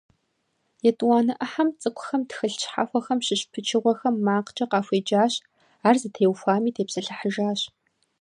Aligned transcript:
Етӏуанэ 0.89 1.33
ӏыхьэм 1.39 1.69
цӏыкӏухэм 1.81 2.21
тхылъ 2.29 2.53
щхьэхуэхэм 2.61 3.19
щыщ 3.25 3.41
пычыгъуэхэм 3.51 4.15
макъкӏэ 4.25 4.65
къахуеджащ, 4.71 5.33
ар 5.87 5.95
зытеухуами 6.01 6.73
тепсэлъыхьыжащ. 6.75 7.61